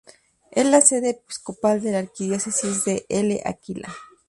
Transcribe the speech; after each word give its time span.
Es 0.49 0.65
la 0.65 0.81
sede 0.81 1.11
episcopal 1.11 1.79
de 1.83 1.91
la 1.91 1.99
Arquidiócesis 1.99 2.85
de 2.85 3.05
L'Aquila. 3.11 3.95